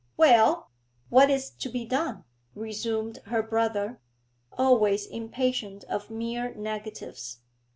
[0.17, 0.71] 'Well,
[1.09, 2.23] what is to be done?'
[2.55, 3.99] resumed her brother,
[4.51, 7.37] always impatient of mere negatives.